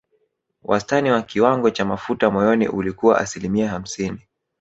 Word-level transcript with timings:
Wastani 0.63 1.11
wa 1.11 1.21
kiwango 1.21 1.69
cha 1.69 1.85
mafuta 1.85 2.31
moyoni 2.31 2.67
ulikuwa 2.67 3.17
asilimia 3.19 3.69
hamsini 3.69 4.19